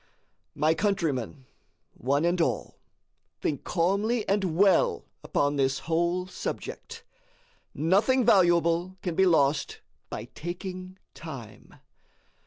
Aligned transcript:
My 0.55 0.73
countrymen, 0.73 1.45
one 1.93 2.25
and 2.25 2.41
all, 2.41 2.79
think 3.39 3.63
calmly 3.63 4.27
and 4.27 4.57
WELL 4.57 5.05
upon 5.23 5.57
this 5.57 5.77
whole 5.77 6.25
subject. 6.25 7.03
Nothing 7.75 8.25
valuable 8.25 8.97
can 9.03 9.13
be 9.13 9.27
lost 9.27 9.79
by 10.09 10.25
taking 10.33 10.97
time. 11.13 11.75